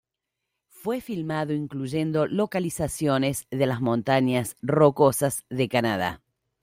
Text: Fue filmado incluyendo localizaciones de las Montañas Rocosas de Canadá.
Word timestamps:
Fue 0.71 0.99
filmado 0.99 1.53
incluyendo 1.53 2.25
localizaciones 2.25 3.45
de 3.51 3.67
las 3.67 3.81
Montañas 3.81 4.55
Rocosas 4.63 5.45
de 5.51 5.69
Canadá. 5.69 6.23